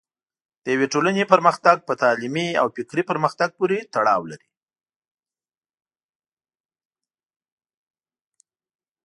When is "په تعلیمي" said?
1.87-2.47